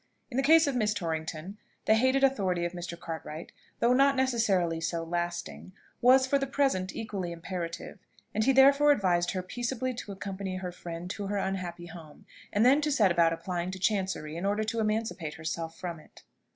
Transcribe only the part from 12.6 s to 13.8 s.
then to set about applying to